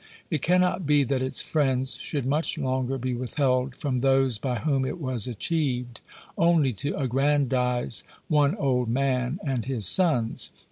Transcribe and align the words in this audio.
It 0.31 0.41
cannot 0.41 0.87
be 0.87 1.03
that 1.03 1.21
its 1.21 1.43
friends 1.43 1.95
should 1.95 2.25
much 2.25 2.57
longer 2.57 2.97
be 2.97 3.13
withheld 3.13 3.75
from 3.75 3.97
those 3.99 4.39
by 4.39 4.55
whom 4.55 4.83
it 4.83 4.99
was 4.99 5.27
achieved, 5.27 5.99
only 6.39 6.73
to 6.73 6.95
aggrandize 6.97 8.03
one 8.27 8.55
old 8.55 8.89
man 8.89 9.39
and 9.45 9.63
his 9.65 9.85
sons. 9.85 10.49